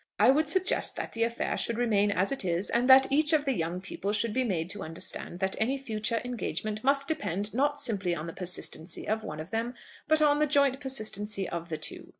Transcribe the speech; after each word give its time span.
"I 0.17 0.31
would 0.31 0.49
suggest 0.49 0.95
that 0.95 1.13
the 1.13 1.21
affair 1.21 1.55
should 1.55 1.77
remain 1.77 2.09
as 2.09 2.31
it 2.31 2.43
is, 2.43 2.71
and 2.71 2.89
that 2.89 3.11
each 3.11 3.33
of 3.33 3.45
the 3.45 3.53
young 3.53 3.79
people 3.79 4.13
should 4.13 4.33
be 4.33 4.43
made 4.43 4.67
to 4.71 4.81
understand 4.81 5.37
that 5.41 5.55
any 5.59 5.77
future 5.77 6.19
engagement 6.25 6.83
must 6.83 7.07
depend, 7.07 7.53
not 7.53 7.79
simply 7.79 8.15
on 8.15 8.25
the 8.25 8.33
persistency 8.33 9.07
of 9.07 9.23
one 9.23 9.39
of 9.39 9.51
them, 9.51 9.75
but 10.07 10.19
on 10.19 10.39
the 10.39 10.47
joint 10.47 10.79
persistency 10.81 11.47
of 11.47 11.69
the 11.69 11.77
two. 11.77 12.09